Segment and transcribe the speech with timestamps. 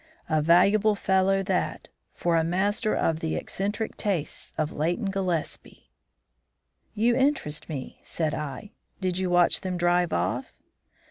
[0.27, 5.91] A valuable fellow that, for a master of the eccentric tastes of Leighton Gillespie!"
[6.95, 8.71] "You interest me," said I.
[8.99, 10.55] "Did you watch them drive off?"